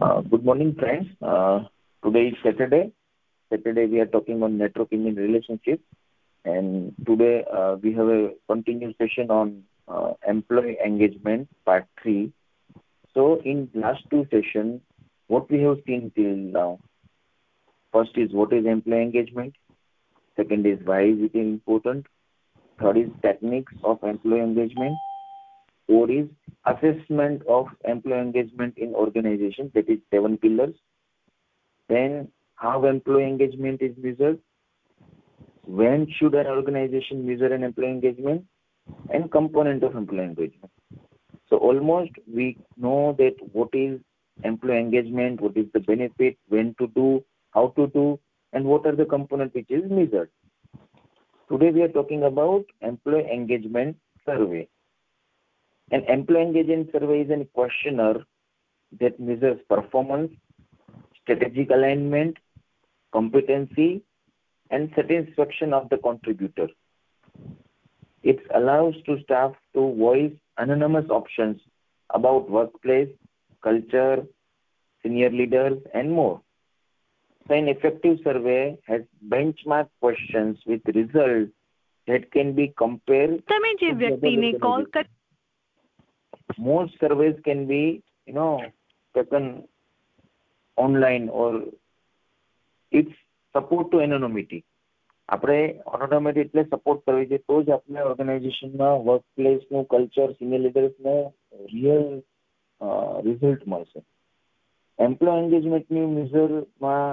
Uh, 0.00 0.20
good 0.20 0.44
morning, 0.44 0.76
friends. 0.78 1.08
Uh, 1.20 1.64
today 2.04 2.28
is 2.28 2.34
Saturday. 2.44 2.92
Saturday 3.50 3.86
we 3.86 3.98
are 3.98 4.06
talking 4.06 4.40
on 4.44 4.56
networking 4.56 5.08
in 5.08 5.16
relationship, 5.16 5.80
and 6.44 6.94
today 7.04 7.44
uh, 7.52 7.76
we 7.82 7.92
have 7.94 8.06
a 8.06 8.30
continued 8.48 8.94
session 8.96 9.28
on 9.28 9.64
uh, 9.88 10.12
employee 10.28 10.76
engagement 10.84 11.48
part 11.64 11.86
three. 12.00 12.32
So, 13.12 13.40
in 13.44 13.70
last 13.74 14.04
two 14.08 14.24
sessions, 14.30 14.82
what 15.26 15.50
we 15.50 15.62
have 15.62 15.78
seen 15.84 16.12
till 16.14 16.36
now. 16.36 16.78
First 17.92 18.16
is 18.16 18.30
what 18.32 18.52
is 18.52 18.66
employee 18.66 19.02
engagement. 19.02 19.54
Second 20.36 20.64
is 20.64 20.78
why 20.84 21.06
is 21.06 21.18
it 21.18 21.34
important. 21.34 22.06
Third 22.80 22.98
is 22.98 23.10
techniques 23.20 23.72
of 23.82 23.98
employee 24.04 24.42
engagement. 24.42 24.96
Four 25.88 26.10
is 26.10 26.28
assessment 26.66 27.42
of 27.48 27.66
employee 27.84 28.20
engagement 28.20 28.76
in 28.76 28.94
organization. 28.94 29.72
That 29.74 29.88
is 29.88 29.98
seven 30.12 30.36
pillars. 30.36 30.74
Then 31.88 32.28
how 32.56 32.84
employee 32.84 33.24
engagement 33.24 33.80
is 33.80 33.96
measured. 33.96 34.38
When 35.62 36.06
should 36.18 36.34
an 36.34 36.46
organization 36.46 37.26
measure 37.26 37.52
an 37.52 37.64
employee 37.64 37.90
engagement? 37.90 38.44
And 39.12 39.30
component 39.30 39.82
of 39.82 39.96
employee 39.96 40.24
engagement. 40.24 40.70
So 41.48 41.56
almost 41.56 42.10
we 42.32 42.58
know 42.76 43.14
that 43.18 43.36
what 43.52 43.70
is 43.72 44.00
employee 44.44 44.80
engagement, 44.80 45.40
what 45.40 45.56
is 45.56 45.66
the 45.72 45.80
benefit, 45.80 46.36
when 46.48 46.74
to 46.78 46.86
do, 46.88 47.24
how 47.50 47.68
to 47.76 47.86
do, 47.88 48.20
and 48.52 48.64
what 48.64 48.86
are 48.86 48.96
the 48.96 49.04
components 49.04 49.54
which 49.54 49.70
is 49.70 49.90
measured. 49.90 50.30
Today 51.50 51.70
we 51.70 51.82
are 51.82 51.88
talking 51.88 52.24
about 52.24 52.64
employee 52.82 53.30
engagement 53.32 53.96
survey. 54.26 54.68
An 55.91 56.03
employee 56.05 56.43
engagement 56.43 56.89
survey 56.91 57.21
is 57.21 57.29
a 57.29 57.45
questionnaire 57.53 58.21
that 58.99 59.19
measures 59.19 59.59
performance, 59.69 60.31
strategic 61.21 61.69
alignment, 61.69 62.37
competency, 63.11 64.03
and 64.69 64.91
satisfaction 64.95 65.73
of 65.73 65.89
the 65.89 65.97
contributor. 65.97 66.67
It 68.23 68.39
allows 68.53 68.95
to 69.05 69.21
staff 69.23 69.53
to 69.73 69.93
voice 69.95 70.31
anonymous 70.57 71.09
options 71.09 71.61
about 72.09 72.49
workplace, 72.49 73.09
culture, 73.61 74.25
senior 75.03 75.29
leaders, 75.29 75.77
and 75.93 76.11
more. 76.11 76.41
So 77.47 77.55
an 77.55 77.67
effective 77.67 78.19
survey 78.23 78.77
has 78.87 79.01
benchmark 79.27 79.89
questions 79.99 80.57
with 80.65 80.81
results 80.85 81.51
that 82.07 82.31
can 82.31 82.53
be 82.59 82.67
compared. 82.83 83.33
તમે 83.51 83.71
જે 83.81 83.89
વ્યક્તિને 84.03 84.51
call 84.65 84.83
કર 84.95 85.05
Most 86.58 86.92
surveys 87.00 87.36
can 87.44 87.66
be, 87.66 88.02
you 88.26 88.34
know, 88.34 88.52
taken 89.14 89.44
online 90.76 91.28
or 91.28 91.50
it's 92.92 93.16
support 93.54 93.86
to 93.92 94.00
anonymity. 94.00 94.60
આપણે 95.28 95.58
ઓનોનોમિટી 95.86 96.40
એટલે 96.40 96.62
support 96.64 97.00
કરવી 97.06 97.26
જોઈએ 97.26 97.44
તો 97.48 97.62
જ 97.62 97.70
આપણે 97.70 98.00
ઓર્ગેનાઇઝેશનમાં 98.00 99.02
વર્ક 99.04 99.24
પ્લેસનું 99.36 99.84
કલ્ચર 99.84 100.30
સિનિયર 100.32 100.60
લીડર્સને 100.60 101.16
રિયલ 101.72 102.06
રિઝલ્ટ 103.24 103.66
મળશે. 103.68 104.00
એમ્પ્લોય 104.98 105.42
એન્ગેજમેન્ટની 105.42 106.06
મેઝરમાં 106.06 107.10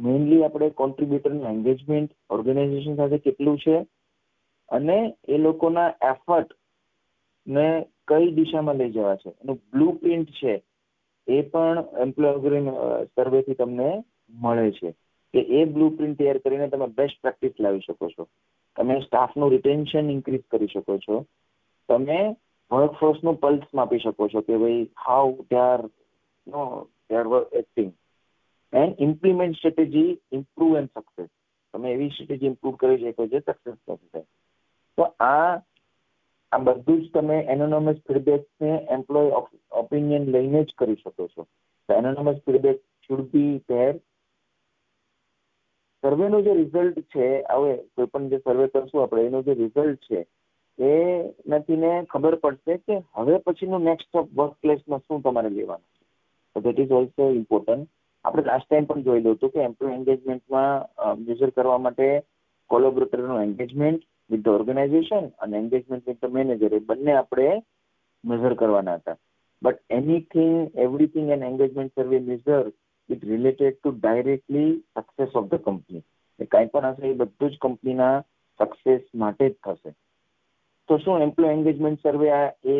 મેઇનલી 0.00 0.44
આપણે 0.44 0.70
કોન્ટ્રીબ્યુટરનું 0.70 1.48
એન્ગેજમેન્ટ 1.48 2.10
ઓર્ગેનાઇઝેશન 2.30 2.96
સાથે 2.96 3.18
કેટલું 3.18 3.58
છે? 3.58 3.76
અને 4.68 4.98
એ 5.28 5.38
લોકોના 5.38 5.88
એફર્ટ 6.10 6.50
ને 7.46 7.86
કઈ 8.08 8.30
દિશામાં 8.30 8.76
લઈ 8.76 8.90
જવા 8.90 9.16
છે? 9.16 9.30
એનું 9.30 9.60
બ્લુ 9.72 9.92
પ્રિન્ટ 9.92 10.30
છે, 10.30 10.62
એ 11.28 11.42
પણ 11.42 11.84
એમ્પ્લોય 11.98 12.34
સર્વેથી 13.04 13.54
તમને 13.54 14.04
મળે 14.30 14.70
છે. 14.70 14.90
કે 15.34 15.40
એ 15.40 15.64
બ્લુ 15.64 15.90
પ્રિન્ટ 15.90 16.18
તૈયાર 16.18 16.38
કરીને 16.38 16.68
તમે 16.68 16.86
બેસ્ટ 16.86 17.20
પ્રેક્ટિસ 17.22 17.60
લાવી 17.60 17.80
શકો 17.80 18.08
છો. 18.08 18.28
તમે 18.76 19.00
સ્ટાફનું 19.00 19.50
રિટેન્શન 19.50 20.10
ઇન્ક્રીઝ 20.10 20.46
કરી 20.50 20.66
શકો 20.66 20.98
છો. 20.98 21.26
તમે 21.88 22.36
વર્કફોર્સનું 22.70 23.40
પલ્સ 23.40 23.74
માપી 23.74 23.98
શકો 23.98 24.28
છો 24.28 24.40
કે 24.40 24.56
ભાઈ 24.56 24.84
how 25.06 25.30
they 25.50 25.56
are 25.56 25.80
know 26.46 26.86
they 27.10 27.16
are 27.16 27.26
acting 27.52 27.92
and 28.72 29.00
implement 29.00 29.56
strategy 29.56 30.18
improve 30.32 30.76
and 30.76 30.90
success 30.98 31.30
તમે 31.74 31.92
એવી 31.92 32.10
સ્ટ્રેટેજી 32.10 32.46
ઇમ્પ્રુવ 32.46 32.74
કરી 32.74 32.98
શકો 32.98 33.26
જે 33.26 33.40
સક્સેસ 33.40 33.74
થશે. 33.86 34.20
તો 34.98 35.02
આ 35.20 35.56
આ 36.52 36.62
બધું 36.66 37.00
જ 37.00 37.10
તમે 37.14 37.38
એનોનોમસ 37.54 37.98
ફીડબેકને 38.06 38.72
એમ્પ્લોય 38.96 39.42
ઓપિનિયન 39.82 40.30
લઈને 40.34 40.60
જ 40.60 40.70
કરી 40.78 41.00
શકો 41.00 41.28
છો. 41.28 41.46
તો 41.88 41.94
anonymous 41.94 42.40
feedback 42.46 42.80
should 43.04 43.26
be 43.32 43.52
there 43.68 43.92
સર્વેનું 46.02 46.44
જે 46.44 46.52
રિઝલ્ટ 46.54 46.98
છે, 47.14 47.28
હવે 47.50 47.72
કોઈ 47.94 48.10
પણ 48.12 48.28
જે 48.30 48.38
સર્વે 48.40 48.66
કરશું 48.68 49.02
આપણે, 49.02 49.26
એનો 49.26 49.42
જે 49.42 49.54
રિઝલ્ટ 49.54 50.04
છે, 50.06 50.20
એ 50.78 50.92
નથીને 51.46 51.92
ખબર 52.12 52.36
પડશે 52.44 52.74
કે 52.84 52.96
હવે 53.16 53.38
પછીનું 53.46 53.88
નેક્સ્ટ 53.88 54.08
સ્ટેપ 54.08 54.28
વર્ક 54.34 54.54
પ્લેસમાં 54.62 55.02
શું 55.06 55.22
તમારે 55.22 55.50
લેવાનું 55.50 55.88
છે. 55.88 56.04
તો 56.56 56.60
દેટ 56.60 56.78
ઇઝ 56.78 56.94
ઓલ્સો 57.00 57.30
ઇમ્પોર્ટન્ટ 57.40 57.90
આપણે 58.24 58.46
લાસ્ટ 58.46 58.68
ટાઈમ 58.68 58.86
પણ 58.86 59.04
જોયેલું 59.04 59.36
હતું 59.36 59.52
કે 59.54 59.66
એમ્પ્લોય 59.66 59.98
એન્ગેજમેન્ટમાં 59.98 61.20
મેઝર 61.26 61.50
કરવા 61.50 61.78
માટે 61.78 62.08
કોલોબ્રેટરનું 62.70 63.44
એન્ગેજમેન્ટ 63.44 64.02
વિથ 64.30 64.44
ધ 64.44 64.54
ઓર્ગેનાઇઝેશન 64.58 65.26
અને 65.38 65.58
એન્ગેજમેન્ટ 65.58 66.08
વિથ 66.08 66.20
ધ 66.22 66.36
મેનેજર 66.36 66.74
એ 66.74 66.80
બંને 66.88 67.12
આપણે 67.12 67.62
મેઝર 68.24 68.54
કરવાના 68.54 68.98
હતા. 69.00 69.18
But 69.62 69.78
anything 69.90 70.56
everything 70.74 71.30
and 71.30 71.48
engagement 71.50 71.94
survey 71.94 72.18
measure 72.20 72.72
it 73.08 73.24
related 73.24 73.78
to 73.78 73.90
directly 73.90 74.70
success 74.98 75.34
of 75.34 75.48
the 75.50 75.64
company 75.64 76.02
એ 76.40 76.44
કાંઈ 76.44 76.66
પણ 76.66 76.92
હશે 76.92 77.08
એ 77.08 77.14
બધું 77.14 77.50
જ 77.50 77.56
કંપનીના 77.60 78.16
સક્સેસ 78.60 79.02
માટે 79.14 79.48
જ 79.48 79.54
થશે. 79.64 79.90
તો 80.88 80.98
શું 80.98 81.22
એમ્પ્લોય 81.22 81.52
એન્ગેજમેન્ટ 81.52 82.02
સર્વે 82.02 82.30
આ 82.32 82.52
એ 82.64 82.76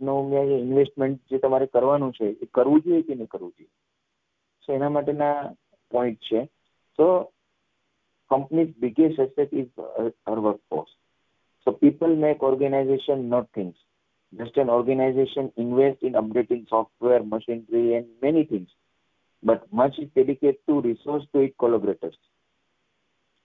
નો 0.00 0.14
ઇન્વેસ્ટમેન્ટ 0.58 1.20
જે 1.30 1.38
તમારે 1.38 1.66
કરવાનું 1.66 2.12
છે, 2.12 2.26
એ 2.42 2.46
કરવું 2.54 2.80
જોઈએ 2.80 3.02
કે 3.02 3.14
નહીં 3.14 3.28
કરવું 3.28 3.52
જોઈએ? 3.58 3.70
સો 4.66 4.72
એના 4.72 4.88
માટેના 4.88 5.52
પોઈન્ટ 5.90 6.18
છે. 6.18 6.44
તો 6.98 7.32
company's 8.32 8.72
biggest 8.80 9.18
asset 9.18 9.50
is 9.52 9.68
her 9.78 10.10
her 10.26 10.40
workforce. 10.40 10.92
So 11.66 11.72
people 11.74 12.14
make 12.16 12.42
organization 12.42 13.28
not 13.28 13.48
things. 13.54 13.76
Just 14.32 14.56
an 14.56 14.70
organization 14.70 15.52
invests 15.56 16.02
in 16.02 16.14
updating 16.14 16.62
software, 16.68 17.22
machinery, 17.24 17.86
and 17.94 18.06
many 18.22 18.44
things. 18.44 18.68
But 19.42 19.72
much 19.72 19.98
is 19.98 20.10
dedicated 20.14 20.60
to 20.68 20.80
resource 20.82 21.26
to 21.32 21.40
its 21.40 21.58
collaborators. 21.58 22.18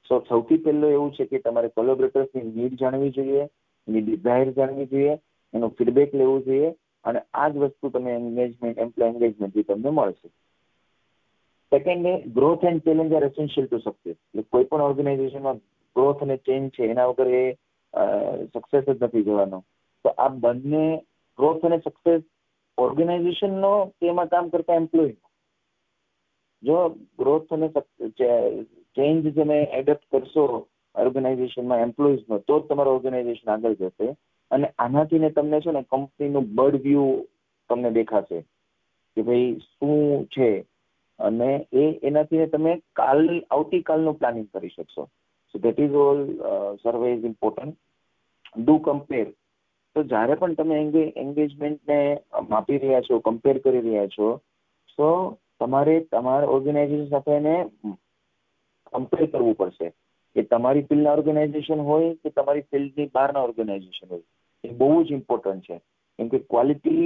સો 0.06 0.18
સૌથી 0.28 0.58
પહેલું 0.58 0.90
એવું 0.90 1.10
છે 1.12 1.26
કે 1.30 1.40
તમારે 1.40 1.70
કોલોબ્રેટર્સની 1.70 2.50
need 2.50 2.76
જાણવી 2.82 3.16
જોઈએ 3.16 3.42
એની 3.88 4.04
Dzire 4.04 4.52
જાણવી 4.58 4.90
જોઈએ 4.92 5.16
એનો 5.54 5.70
ફીડબેક 5.70 6.14
લેવું 6.14 6.46
જોઈએ 6.46 6.70
અને 7.06 7.20
આ 7.34 7.50
જ 7.50 7.64
વસ્તુ 7.64 7.92
તમે 7.96 8.14
એન્ગેજમેન્ટ 8.20 8.84
એમ્પ્લોય 8.86 9.12
એન્ગેજમેન્ટથી 9.14 9.68
તમને 9.70 9.92
મળશે 9.92 10.30
second 11.72 12.28
growth 12.36 12.64
and 12.70 12.86
challenge 12.86 13.14
are 13.14 13.26
essential 13.28 13.68
to 13.68 13.80
success 13.80 14.16
એટલે 14.16 14.44
કોઈ 14.52 14.68
પણ 14.72 14.88
ઓર્ગેનાઇઝેશનમાં 14.90 15.60
ગ્રોથ 15.96 16.22
અને 16.24 16.38
ચેન્જ 16.48 16.70
છે, 16.76 16.84
એના 16.92 17.10
વગર 17.12 17.30
એ 17.34 17.46
સક્સેસ 18.54 18.86
જ 18.88 18.98
નથી 19.04 19.26
જવાનો. 19.28 19.60
તો 20.06 20.10
આ 20.18 20.30
બંને 20.44 20.86
ગ્રોથ 21.40 21.66
અને 21.66 21.80
સક્સેસ 21.80 22.24
ઓર્ગેનાઇઝેશનનો 22.78 23.74
તેમાં 24.02 24.32
કામ 24.34 24.50
કરતા 24.50 24.80
એમ્પ્લોયનો 24.82 25.26
જો 26.64 26.78
ગ્રોથ 27.20 27.52
અને 27.54 27.68
ચેન્જ 28.98 29.28
તમે 29.36 29.60
એડપ્ટ 29.80 30.08
કરશો 30.12 30.46
ઓર્ગેનાઇઝેશનમાં 30.96 31.84
એમ્પ્લોઈઝનો 31.88 32.40
તો 32.48 32.60
જ 32.60 32.70
તમારું 32.70 32.98
ઓર્ગેનાઇઝેશન 32.98 33.54
આગળ 33.54 33.78
જશે 33.82 34.08
અને 34.52 34.68
આનાથી 34.80 35.20
ને 35.20 35.30
તમને 35.36 35.60
છે 35.62 35.72
ને 35.72 35.84
કંપનીનું 35.92 36.50
બર્ડ 36.56 36.82
વ્યૂ 36.86 37.12
તમને 37.70 37.92
દેખાશે. 38.00 38.40
કે 39.18 39.22
ભાઈ 39.28 39.54
શું 39.60 40.26
છે? 40.36 40.50
અને 41.20 41.50
એ 41.74 41.84
એનાથી 42.04 42.48
તમે 42.48 42.74
કાલ, 42.96 43.22
આવતીકાલનું 43.52 44.20
પ્લાનિંગ 44.20 44.48
કરી 44.54 44.74
શકશો. 44.76 45.04
So 45.50 45.60
that 45.60 45.80
is 45.80 45.96
all 46.06 46.24
survey 46.84 47.08
is 47.14 47.26
important 47.32 47.78
do 48.58 48.76
compare 48.86 49.28
તો 49.96 50.04
જ્યારે 50.04 50.40
પણ 50.42 50.56
તમે 50.56 50.76
એન્ગેજમેન્ટને 51.24 52.00
માપી 52.50 52.82
રહ્યા 52.84 53.06
છો 53.08 53.22
કમ્પેર 53.28 53.60
કરી 53.60 53.86
રહ્યા 53.86 54.14
છો, 54.16 54.28
તો 54.98 55.10
તમારે 55.62 55.96
તમારા 56.12 56.52
ઓર્ગેનાઇઝેશન 56.56 57.10
સાથે 57.10 57.32
એને 57.36 57.56
કમ્પેર 58.94 59.24
કરવું 59.32 59.56
પડશે. 59.62 59.88
કે 60.36 60.44
તમારી 60.52 60.88
ફિલ્ડના 60.90 61.16
ઓર્ગેનાઇઝેશન 61.18 61.80
હોય 61.88 62.10
કે 62.24 62.30
તમારી 62.32 62.68
ફિલ્ડની 62.72 63.12
બહારના 63.14 63.46
ઓર્ગેનાઇઝેશન 63.48 64.12
હોય. 64.12 64.26
એ 64.64 64.70
બહુ 64.82 65.04
જ 65.04 65.16
ઇમ્પોર્ટન્ટ 65.18 65.66
છે. 65.66 65.78
કેમ 66.20 66.30
કે 66.30 66.40
ક્વોલિટી 66.52 67.06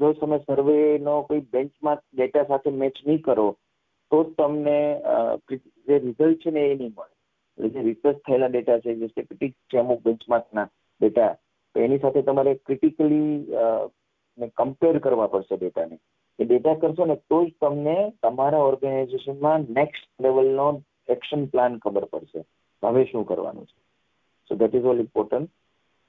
જો 0.00 0.12
તમે 0.14 0.38
સર્વેનો 0.44 1.14
કોઈ 1.28 1.48
બેન્ચમાર્ક 1.52 2.02
ડેટા 2.12 2.48
સાથે 2.50 2.70
મેચ 2.82 2.96
નહીં 3.06 3.22
કરો, 3.22 3.48
તો 4.10 4.24
જ 4.24 4.34
તમને 4.38 4.78
જે 5.88 5.98
રિઝલ્ટ 5.98 6.42
છે 6.42 6.50
ને 6.50 6.62
એ 6.70 6.74
નહીં 6.74 6.94
મળે. 6.96 7.14
એટલે 7.58 7.68
જે 7.74 7.86
રિસર્ચ 7.88 8.18
થયેલા 8.26 8.52
ડેટા 8.52 8.80
છે, 8.80 8.96
જે 9.00 9.08
સ્ટેટિક 9.08 9.54
છે 9.70 9.78
અમુક 9.78 10.00
બેન્ચમાર્કના 10.06 10.68
ડેટા 11.00 11.32
એની 11.74 12.00
સાથે 12.00 12.22
તમારે 12.22 12.52
ક્રિટિકલી 12.66 14.48
કમ્પેર 14.58 14.96
કરવા 15.00 15.30
પડશે 15.32 15.56
ડેટાને. 15.56 15.96
એ 16.38 16.44
ડેટા 16.44 16.80
કરશો 16.80 17.04
ને 17.06 17.16
તો 17.30 17.38
જ 17.44 17.52
તમને 17.60 17.96
તમારા 18.22 18.66
ઓર્ગેનાઇઝેશનમાં 18.70 19.66
નેક્સ્ટ 19.78 20.08
લેવલનો 20.24 20.68
એક્શન 21.14 21.42
પ્લાન 21.52 21.80
ખબર 21.84 22.06
પડશે. 22.12 22.44
હવે 22.82 23.02
શું 23.10 23.24
કરવાનું 23.30 23.66
છે? 23.70 23.78
So 24.50 24.52
that 24.60 24.74
is 24.78 24.88
all 24.92 25.02
important 25.04 25.50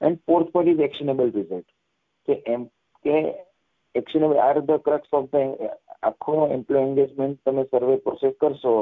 and 0.00 0.22
fourth 0.26 0.50
point 0.54 0.72
is 0.72 0.86
actionable 0.88 1.32
result 1.36 1.68
કે 2.28 2.34
એમ, 2.54 2.62
કે 3.04 3.16
actionable 3.94 4.38
are 4.40 4.58
the 4.60 4.82
crux 4.86 5.16
of 5.18 5.30
the 5.32 5.64
આખો 6.02 6.34
એમ્પ્લોય 6.56 6.86
એન્ગેજમેન્ટ 6.88 7.40
તમે 7.46 7.64
સર્વે 7.70 7.96
પ્રોસેસ 8.06 8.34
કરશો, 8.40 8.74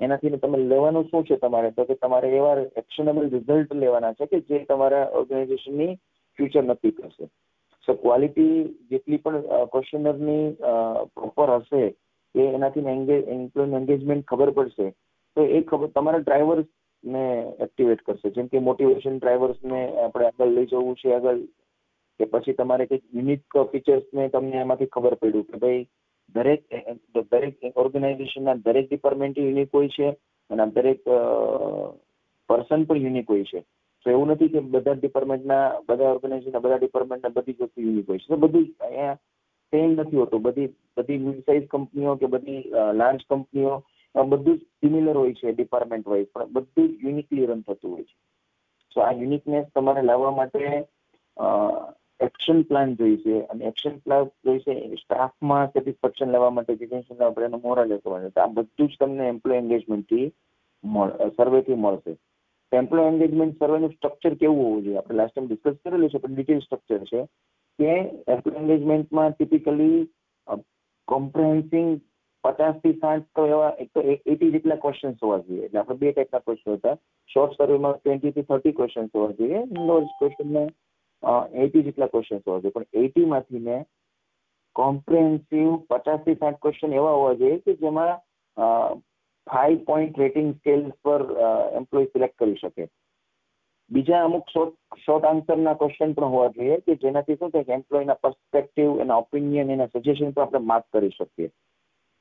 એનાથી 0.00 0.38
તમે 0.42 0.58
લેવાનું 0.72 1.08
શું 1.10 1.26
છે 1.28 1.36
તમારે? 1.42 1.70
તો 1.76 1.84
કે 1.88 1.96
તમારે 2.02 2.28
એવા 2.30 2.56
એક્શનેબલ 2.82 3.28
રિઝલ્ટ 3.34 3.74
લેવાના 3.82 4.16
છે 4.18 4.30
કે 4.32 4.40
જે 4.48 4.64
તમારા 4.70 5.10
ઓર્ગેનાઇઝેશનની 5.20 5.98
ફ્યુચર 6.38 6.64
નક્કી 6.64 6.96
કરશે. 6.98 7.28
સો 7.88 7.94
ક્વોલિટી 8.02 8.56
જેટલી 8.90 9.22
પણ 9.24 9.44
ક્વેશ્ચનરની 9.72 10.46
પ્રોપર 11.16 11.52
હશે, 11.56 11.84
એ 12.34 12.42
એનાથી 12.56 12.86
એમ્પ્લોય 13.36 13.78
એન્ગેજમેન્ટ 13.80 14.26
ખબર 14.30 14.50
પડશે, 14.56 14.86
તો 15.36 15.40
એ 15.56 15.62
ખબર, 15.70 15.92
તમારા 15.94 16.24
ડ્રાઈવર્સને 16.24 17.24
એક્ટિવેટ 17.64 18.02
કરશે. 18.06 18.34
જેમ 18.36 18.48
કે 18.48 18.64
મોટિવેશન 18.68 19.20
ડ્રાઈવર્સને 19.20 19.80
આપણે 20.04 20.26
આગળ 20.28 20.56
લઈ 20.56 20.70
જવું 20.72 20.98
છે, 21.02 21.14
આગળ 21.14 21.40
કે 22.20 22.28
પછી 22.32 22.56
તમારે 22.58 22.86
કંઈક 22.86 23.04
યુનિક 23.12 23.56
ફીચર્સને 23.72 24.28
તમને 24.34 24.60
એમાંથી 24.64 24.92
ખબર 24.94 25.16
પડ્યું 25.20 25.48
કે 25.48 25.62
ભાઈ 25.64 25.86
દરેક 26.34 26.62
દરેક 27.32 27.54
ઓર્ગેનાઇઝેશનના 27.82 28.60
દરેક 28.66 28.86
ડિપાર્ટમેન્ટ 28.88 29.38
યુનિક 29.38 29.74
હોય 29.78 29.94
છે 29.96 30.08
અને 30.50 30.66
દરેક 30.76 31.02
પર્સન 32.48 32.86
પણ 32.88 33.04
યુનિક 33.06 33.28
હોય 33.28 33.48
છે. 33.50 33.60
તો 34.06 34.10
એવું 34.10 34.30
નથી 34.32 34.52
કે 34.54 34.60
બધા 34.74 34.98
ડિપાર્ટમેન્ટના 34.98 35.64
બધા 35.88 36.12
ઓર્ગેનાઇઝેશનના 36.14 36.64
બધા 36.66 36.80
ડિપાર્ટમેન્ટના 36.82 37.36
બધી 37.36 37.56
જ 37.58 37.64
વસ્તુ 37.64 37.86
યુનિક 37.86 38.08
હોય 38.08 38.18
છે. 38.18 38.28
તો 38.28 38.36
બધું 38.36 38.66
અહીંયા 38.80 39.18
સેમ 39.72 39.90
નથી 39.92 40.20
હોતું. 40.22 40.42
બધી 40.42 40.70
બધી 40.96 41.18
મિડ 41.18 41.44
સાઇઝ 41.46 41.68
કંપનીઓ 41.68 42.16
કે 42.16 42.32
બધી 42.34 42.62
લાર્જ 43.00 43.22
કંપનીઓ 43.30 43.74
બધું 44.14 44.56
જ 44.56 44.60
સિમિલર 44.80 45.16
હોય 45.16 45.38
છે 45.40 45.52
ડિપાર્ટમેન્ટ 45.52 46.10
વાઇઝ 46.12 46.28
પણ 46.34 46.52
બધું 46.54 46.90
યુનિકલી 47.04 47.46
રન 47.46 47.62
થતું 47.62 47.94
હોય 47.94 48.08
છે. 48.08 48.16
સો 48.92 49.00
આ 49.00 49.12
યુનિકનેસ 49.12 49.66
તમારે 49.74 50.02
લાવવા 50.02 50.36
માટે 50.38 50.62
એક્શન 52.20 52.60
પ્લાન 52.68 52.94
જોઈશે 52.98 53.34
અને 53.52 53.64
એક્શન 53.70 53.96
પ્લાન 54.04 54.30
જોઈશે 54.46 54.74
સ્ટાફમાં 55.00 55.72
સેટિસ્ફેક્શન 55.72 56.32
લેવા 56.34 56.52
માટે 56.56 56.78
જીજેન્શન 56.82 57.24
આપણે 57.26 57.48
એનો 57.50 57.60
મોરલ 57.64 57.92
કરવાનું 58.04 58.38
આ 58.44 58.46
બધું 58.56 58.88
જ 58.92 59.00
તમને 59.00 59.28
એમ્પ્લોય 59.34 59.62
એન્ગેજમેન્ટથી 59.64 60.26
સર્વેથી 61.36 61.82
મળશે. 61.82 62.16
એમ્પ્લોય 62.72 63.12
એન્ગેજમેન્ટ 63.12 63.58
સર્વેનું 63.60 63.92
સ્ટ્રક્ચર 63.92 64.34
કેવું 64.40 64.62
હોવું 64.62 64.84
જોઈએ? 64.84 64.98
આપણે 65.00 65.18
લાસ્ટ 65.18 65.34
ટાઈમ 65.34 65.48
ડિસ્કસ 65.50 65.78
કરેલું 65.84 66.10
છે, 66.12 66.22
પણ 66.22 66.34
ડિટેલ 66.36 66.62
સ્ટ્રક્ચર 66.64 67.02
છે 67.10 67.20
કે 67.78 67.92
એમ્પ્લોય 68.34 68.60
એન્ગેજમેન્ટમાં 68.62 69.34
ટિપિકલી 69.34 69.98
કોમ્પ્રિહેન્સિંગ 71.08 71.90
પચાસથી 72.44 72.98
સાઠ 73.02 73.28
તો 73.36 73.44
એવા 73.52 73.70
એક 73.82 73.88
તો 73.94 74.00
એટી 74.10 74.50
જેટલા 74.54 74.80
ક્વેશ્ચન્સ 74.82 75.22
હોવા 75.22 75.38
જોઈએ. 75.46 75.64
એટલે 75.66 75.80
આપણે 75.80 76.00
બે 76.00 76.12
ટાઈપના 76.12 76.44
ક્વેશ્ચન 76.46 76.76
હતા. 76.78 76.96
શોર્ટ 77.30 77.56
સર્વેમાં 77.58 77.96
ટ્વેન્ટીથી 78.00 78.48
થર્ટી 78.50 78.76
ક્વેશ્ચન્સ 78.80 79.14
હોવા 79.14 79.38
જોઈએ. 79.38 79.62
લોજ 79.88 80.04
ક્વેશ્ચનમાં 80.18 80.68
એટી 81.62 81.84
જેટલા 81.86 82.08
ક્વેશ્ચન્સ 82.08 82.46
હોવા 82.46 82.60
જોઈએ. 82.60 82.74
પણ 82.76 83.04
એટીમાંથી 83.04 83.64
ને 83.68 83.78
કોમ્પ્રિહેન્સિવ 84.76 85.72
પચાસથી 85.90 86.38
સાઠ 86.40 86.60
ક્વેશ્ચન 86.62 86.92
એવા 86.92 87.16
હોવા 87.16 87.34
જોઈએ 87.40 87.58
કે 87.64 87.74
જેમાં 87.80 88.14
ફાઈવ 89.46 89.82
પોઈન્ટ 89.88 90.18
રેટિંગ 90.18 90.54
સ્કેલ 90.58 90.86
પર 91.04 91.22
એમ્પ્લોય 91.80 92.12
સિલેક્ટ 92.12 92.38
કરી 92.38 92.58
શકે. 92.60 92.88
બીજા 93.90 94.22
અમુક 94.24 94.48
શોર્ટ 94.52 94.76
શોર્ટ 95.04 95.26
આન્સરના 95.28 95.74
ક્વેશ્ચન 95.80 96.14
પણ 96.14 96.32
હોવા 96.32 96.54
જોઈએ 96.54 96.78
કે 96.86 96.96
જેનાથી 97.02 97.38
શું 97.38 97.52
થાય 97.52 97.68
કે 97.68 97.76
એમ્પ્લોયના 97.78 98.22
પર્સપેક્ટિવ 98.22 99.00
એના 99.04 99.18
ઓપિનિયન 99.24 99.70
એના 99.74 99.92
સજેશન 99.92 100.32
પર 100.34 100.44
આપણે 100.44 100.62
માર્ક 100.70 100.86
કરી 100.92 101.12
શકીએ. 101.18 101.50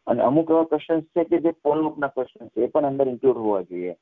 અને 0.07 0.21
અમુક 0.24 0.51
એવા 0.53 0.68
ક્વેશ્ચન 0.71 1.01
છે 1.13 1.24
કે 1.30 1.39
જે 1.45 1.51
ફોલોઅપના 1.63 2.13
ક્વેશ્ચન 2.15 2.51
છે, 2.51 2.59
એ 2.63 2.68
પણ 2.74 2.89
અંદર 2.92 3.07
ઇન્ક્લુડ 3.13 3.39
હોવા 3.45 3.63
જોઈએ. 3.69 3.95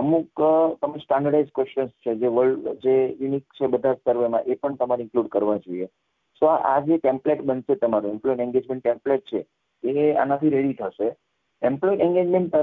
અમુક 0.00 0.42
તમે 0.80 1.00
સ્ટાન્ડર્ડાઇઝ 1.04 1.54
ક્વેશ્ચન્સ 1.56 1.92
છે, 2.02 2.12
જે 2.20 2.28
વર્લ્ડ 2.36 2.66
જે 2.84 2.96
યુનિક 3.20 3.46
છે 3.58 3.70
બધા 3.72 4.00
સર્વેમાં 4.02 4.46
એ 4.46 4.58
પણ 4.60 4.76
તમારે 4.80 5.02
ઇન્ક્લુડ 5.04 5.32
કરવા 5.34 5.62
જોઈએ. 5.64 5.88
સો 6.42 6.44
આ 6.50 6.76
જે 6.88 6.98
ટેમ્પલેટ 6.98 7.46
બનશે 7.48 7.80
તમારું 7.80 8.14
એમ્પ્લોય 8.14 8.44
એન્ગેજમેન્ટ 8.46 8.84
ટેમ્પલેટ 8.84 9.24
છે, 9.30 9.40
એ 9.84 10.12
આનાથી 10.14 10.54
રેડી 10.54 10.78
થશે. 10.80 11.08
એમ્પ્લોય 11.62 12.04
એન્ગેજમેન્ટ 12.06 12.54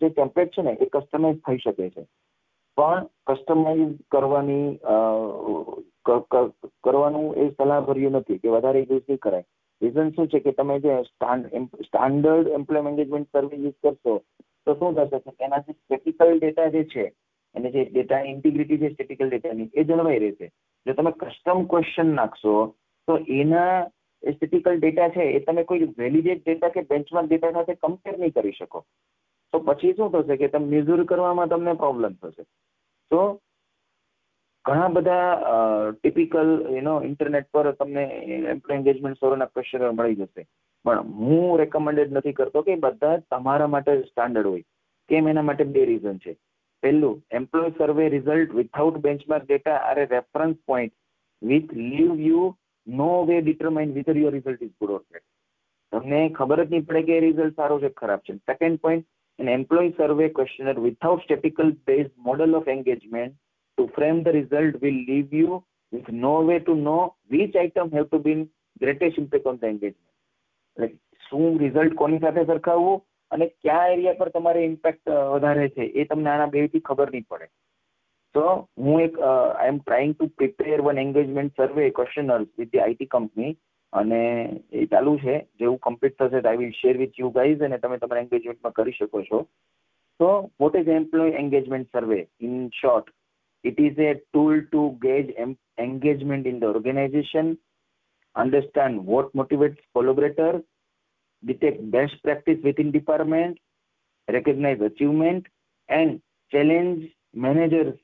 જે 0.00 0.08
ટેમ્પલેટ 0.10 0.54
છે 0.54 0.62
ને, 0.62 0.72
એ 0.80 0.88
કસ્ટમાઇઝ 0.94 1.40
થઈ 1.46 1.60
શકે 1.64 1.90
છે. 1.96 2.06
પણ 2.78 3.06
કસ્ટમાઇઝ 3.28 3.94
કરવાની 4.14 4.68
કરવાનું 6.84 7.28
એ 7.42 7.46
સલાહભર્યું 7.56 8.18
નથી 8.18 8.40
કે 8.42 8.56
વધારે 8.56 8.80
યુઝ 8.82 9.06
નહીં 9.08 9.22
કરાય. 9.24 9.48
રીઝન 9.82 10.12
શું 10.14 10.28
છે 10.28 10.38
કે 10.44 10.52
તમે 10.58 10.76
જે 10.84 10.92
standard 11.84 12.46
employee 12.58 12.90
engagement 12.92 13.28
survey 13.34 13.56
use 13.64 13.78
કરશો 13.82 14.14
તો 14.68 14.76
શું 14.80 14.98
થશે? 15.00 15.20
કે 15.26 15.48
એના 15.48 15.62
જે 15.66 15.76
સ્ટેટિકલ 15.78 16.34
ડેટા 16.38 16.70
જે 16.76 16.84
છે 16.94 17.06
અને 17.54 17.70
જે 17.74 17.84
ડેટા 17.92 18.22
ઇન્ટિગ્રિટી 18.32 18.80
છે 18.82 18.94
સ્ટેટિકલ 18.94 19.30
ડેટાની 19.34 19.70
એ 19.74 19.84
જળવાઈ 19.90 20.24
રહેશે. 20.24 20.50
જો 20.86 20.96
તમે 20.98 21.12
કસ્ટમ 21.20 21.62
ક્વેશ્ચન 21.72 22.14
નાખશો, 22.18 22.54
તો 23.08 23.18
એના 23.40 23.72
સ્ટેટિકલ 24.22 24.78
ડેટા 24.78 25.08
છે, 25.08 25.24
એ 25.36 25.40
તમે 25.40 25.64
કોઈ 25.64 25.90
વેલિડેટ 25.98 26.44
ડેટા 26.44 26.74
કે 26.76 26.86
બેન્ચમાર્ક 26.92 27.28
ડેટા 27.28 27.52
સાથે 27.52 27.74
કમ્પેર 27.74 28.18
નહીં 28.18 28.36
કરી 28.38 28.52
શકો. 28.52 28.84
તો 29.52 29.58
પછી 29.66 29.92
શું 29.96 30.12
થશે 30.12 30.36
કે 30.36 30.48
તમે 30.54 30.72
મેઝર 30.72 31.04
કરવામાં 31.04 31.48
તમને 31.48 31.74
પ્રોબ્લેમ 31.82 32.16
થશે. 32.22 32.44
તો 33.10 33.20
ઘણા 34.64 34.88
બધા 34.88 35.26
ટિપિકલ 35.92 36.48
યુનો 36.76 36.94
ઇન્ટરનેટ 37.02 37.46
પર 37.52 37.72
તમને 37.72 38.02
એમ્પ્લોય 38.54 38.78
એન્ગેજમેન્ટ 38.78 39.20
સોરોના 39.20 39.52
ક્વેશ્ચન 39.52 39.88
મળી 39.90 40.14
જશે. 40.14 40.42
પણ 40.84 41.14
હું 41.20 41.58
રેકમેન્ડેડ 41.60 42.12
નથી 42.12 42.32
કરતો 42.32 42.62
કે 42.62 42.76
બધા 42.76 43.16
તમારા 43.30 43.72
માટે 43.74 43.90
સ્ટાન્ડર્ડ 44.02 44.50
હોય 44.50 44.68
કેમ 45.10 45.32
એના 45.32 45.48
માટે 45.48 45.64
બે 45.76 45.84
રીઝન 45.84 46.18
છે 46.18 46.36
પહેલું 46.82 47.18
employee 47.32 47.74
survey 47.78 48.04
result 48.08 48.56
without 48.60 49.02
benchmark 49.06 49.46
data 49.46 49.78
are 49.80 49.96
a 49.98 50.06
reference 50.06 50.58
point 50.66 50.94
with 51.42 51.72
leave 51.84 52.14
you 52.28 52.44
no 52.86 53.10
way 53.24 53.38
determine 53.40 53.94
whether 53.94 54.16
your 54.16 54.34
result 54.36 54.62
is 54.62 54.74
good 54.80 54.96
or 54.96 55.04
bad 55.04 55.26
તમને 55.92 56.22
ખબર 56.30 56.64
જ 56.64 56.70
નહીં 56.70 56.88
પડે 56.88 57.06
કે 57.06 57.16
એ 57.18 57.24
રિઝલ્ટ 57.26 57.62
સારો 57.62 57.78
છે 57.78 57.94
ખરાબ 57.94 58.26
છે 58.26 58.40
second 58.42 58.84
point 58.86 59.08
an 59.38 59.48
employee 59.48 59.94
survey 59.96 60.28
questionnaire 60.28 60.80
without 60.80 61.22
statistical 61.22 61.70
based 61.86 62.14
model 62.18 62.54
of 62.54 62.66
engagement 62.68 63.34
to 63.78 63.88
frame 63.88 64.22
the 64.22 64.32
result 64.32 64.80
will 64.82 65.00
leave 65.10 65.32
you 65.32 65.62
with 65.92 66.08
no 66.08 66.40
way 66.40 66.58
to 66.58 66.74
know 66.76 67.14
which 67.30 67.54
item 67.56 67.92
have 67.92 68.08
to 68.10 68.18
be 68.18 68.34
greatest 68.80 69.16
impact 69.16 69.46
on 69.46 69.58
the 69.58 69.68
engagement 69.68 70.08
એટલે 70.78 70.96
શું 71.28 71.58
result 71.62 71.94
કોની 72.00 72.20
સાથે 72.24 72.44
સરખાવવું 72.50 73.00
અને 73.30 73.46
કયા 73.62 73.86
area 73.94 74.18
પર 74.20 74.30
તમારે 74.34 74.66
impact 74.66 75.14
વધારે 75.34 75.68
છે 75.76 75.88
એ 76.00 76.04
તમને 76.10 76.30
આના 76.34 76.52
બેથી 76.54 76.84
ખબર 76.88 77.10
નહીં 77.14 77.26
પડે. 77.30 77.48
તો 78.34 78.44
હું 78.84 79.00
એક 79.06 79.18
I 79.30 79.72
am 79.72 79.80
trying 79.80 80.14
to 80.14 80.30
prepare 80.38 80.84
one 80.88 81.02
engagement 81.04 81.60
survey 81.60 81.90
questionnaire 81.98 82.46
with 82.58 82.72
the 82.72 82.84
IT 82.84 83.12
company 83.14 83.52
અને 83.92 84.22
એ 84.72 84.86
ચાલુ 84.94 85.18
છે. 85.24 85.36
જેવું 85.60 85.78
કમ્પ્લીટ 85.86 86.18
થશે 86.18 86.42
I 86.42 86.62
will 86.64 86.74
share 86.80 86.96
with 87.04 87.22
you 87.22 87.30
guys 87.38 87.68
અને 87.68 87.78
તમે 87.84 88.00
તમારા 88.00 88.26
એન્ગેજમેન્ટમાં 88.26 88.76
કરી 88.80 88.98
શકો 88.98 89.22
છો. 89.30 89.44
તો 90.20 90.28
what 90.60 90.82
is 90.82 90.92
employee 90.98 91.38
engagement 91.44 91.94
survey 91.94 92.20
in 92.40 92.58
short 92.80 93.14
it 93.64 93.78
a 93.80 94.10
tool 94.14 94.60
to 94.64 94.82
gauge 95.02 95.32
em 95.44 95.56
engagement 95.84 96.46
in 96.46 96.60
the 96.60 96.70
organization, 96.72 97.56
understand 98.36 99.04
what 99.04 99.34
motivates 99.34 99.78
collaborators, 99.94 100.62
detect 101.44 101.90
best 101.90 102.22
practice 102.22 102.58
within 102.62 102.90
department, 102.90 103.58
recognize 104.30 104.80
achievement, 104.80 105.46
and 105.88 106.20
challenge 106.50 107.10
managers 107.34 107.98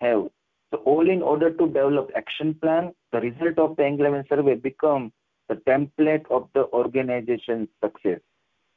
have. 0.00 0.28
So 0.70 0.78
all 0.84 1.08
in 1.08 1.22
order 1.22 1.50
to 1.50 1.66
develop 1.66 2.10
action 2.16 2.54
plan, 2.54 2.92
the 3.12 3.20
result 3.20 3.58
of 3.58 3.76
the 3.76 3.84
engagement 3.84 4.26
survey 4.28 4.54
become 4.54 5.12
the 5.48 5.56
template 5.56 6.24
of 6.30 6.48
the 6.54 6.64
organization's 6.72 7.68
success. 7.84 8.20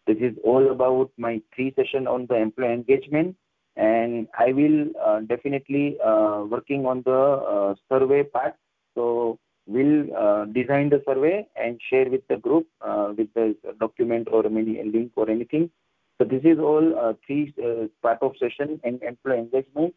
This 0.08 0.18
is 0.20 0.36
all 0.44 0.72
about 0.72 1.12
my 1.18 1.42
three 1.56 1.74
session 1.76 2.06
on 2.08 2.28
the 2.28 2.36
employee 2.36 2.74
engagement 2.74 3.36
and 3.76 4.28
I 4.38 4.54
will 4.54 4.88
uh, 5.04 5.22
definitely 5.22 5.98
uh, 6.06 6.46
working 6.48 6.86
on 6.86 7.02
the 7.06 7.12
uh, 7.12 7.76
survey 7.90 8.24
part. 8.24 8.56
So 8.94 9.40
we'll 9.68 10.16
uh, 10.16 10.46
design 10.46 10.90
the 10.90 11.02
survey 11.06 11.48
and 11.56 11.80
share 11.90 12.10
with 12.10 12.28
the 12.28 12.38
group 12.38 12.68
uh, 12.82 13.14
with 13.18 13.34
the 13.34 13.56
document 13.80 14.28
or 14.32 14.46
any 14.46 14.84
link 14.84 15.12
or 15.16 15.30
anything. 15.30 15.70
So 16.18 16.26
this 16.26 16.42
is 16.44 16.60
all 16.60 16.98
uh, 16.98 17.14
three 17.26 17.54
uh, 17.62 17.88
part 18.02 18.20
of 18.22 18.34
session 18.40 18.80
and 18.84 19.02
employee 19.04 19.40
engagement. 19.40 19.94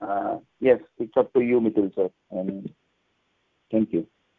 Uh, 0.00 0.38
yes, 0.60 0.80
it's 0.98 1.16
up 1.16 1.32
to 1.34 1.40
you, 1.40 1.60
Mithil 1.60 1.94
sir. 1.94 2.08
And 2.30 2.72
thank 3.70 3.92
you. 3.92 4.06